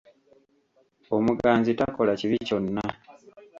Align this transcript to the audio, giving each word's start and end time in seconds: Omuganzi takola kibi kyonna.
Omuganzi 1.15 1.71
takola 1.79 2.11
kibi 2.19 2.37
kyonna. 2.47 2.83